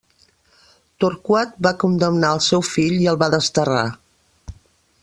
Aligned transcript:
Torquat 1.03 1.53
va 1.67 1.73
condemnar 1.85 2.33
al 2.37 2.43
seu 2.47 2.65
fill 2.71 2.99
i 3.05 3.09
el 3.13 3.21
va 3.25 3.31
desterrar. 3.37 3.89